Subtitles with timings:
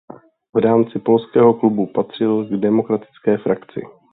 [0.55, 3.81] V rámci Polského klubu patřil k demokratické frakci.